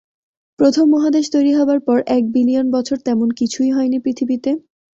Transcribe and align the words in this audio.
প্রথম 0.59 0.85
মহাদেশ 0.89 1.25
তৈরি 1.31 1.51
হবার 1.53 1.79
পর 1.79 1.97
এক 2.07 2.23
বিলিয়ন 2.31 2.67
বছর 2.71 2.97
তেমন 3.05 3.29
কিছুই 3.31 3.69
হয়নি 3.71 3.97
পৃথিবীতে। 3.99 4.51